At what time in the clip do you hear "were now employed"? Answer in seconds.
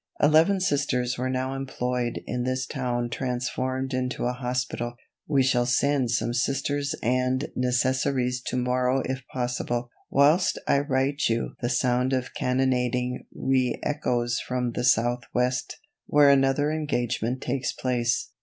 1.19-2.23